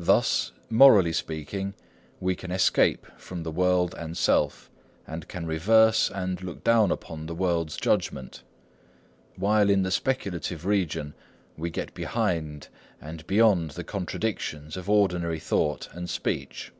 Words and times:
Thus, 0.00 0.50
morally 0.68 1.12
speaking, 1.12 1.74
we 2.18 2.34
can 2.34 2.50
escape 2.50 3.06
from 3.16 3.44
the 3.44 3.52
world 3.52 3.94
and 3.96 4.16
self, 4.16 4.68
and 5.06 5.28
can 5.28 5.46
reverse 5.46 6.10
and 6.12 6.42
look 6.42 6.64
down 6.64 6.90
upon 6.90 7.26
the 7.26 7.36
world's 7.36 7.76
judgments; 7.76 8.42
while 9.36 9.70
in 9.70 9.84
the 9.84 9.92
speculative 9.92 10.66
region 10.66 11.14
we 11.56 11.70
get 11.70 11.94
behind 11.94 12.66
and 13.00 13.24
beyond 13.28 13.70
the 13.70 13.84
contradictions 13.84 14.76
of 14.76 14.90
ordinary 14.90 15.38
thought 15.38 15.88
and 15.92 16.10
speech. 16.10 16.72